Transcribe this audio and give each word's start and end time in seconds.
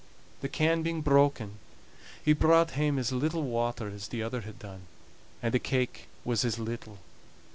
The 0.39 0.49
can 0.49 0.81
being 0.81 1.01
broken, 1.01 1.59
he 2.25 2.33
brought 2.33 2.71
hame 2.71 2.97
as 2.97 3.11
little 3.11 3.43
water 3.43 3.87
as 3.87 4.07
the 4.07 4.23
other 4.23 4.41
had 4.41 4.57
done, 4.57 4.87
and 5.43 5.53
the 5.53 5.59
cake 5.59 6.07
was 6.25 6.43
as 6.43 6.57
little. 6.57 6.97